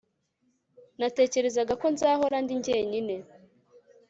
Natekerezaga 0.99 1.73
ko 1.81 1.87
nzahora 1.93 2.37
ndi 2.43 2.55
jyenyine 2.65 3.15